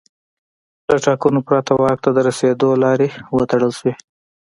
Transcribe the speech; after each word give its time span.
له 0.89 0.95
ټاکنو 1.05 1.39
پرته 1.47 1.71
واک 1.81 1.97
ته 2.05 2.09
د 2.13 2.17
رسېدو 2.27 2.69
لارې 2.83 3.07
وتړل 3.35 3.71
شوې. 3.79 3.93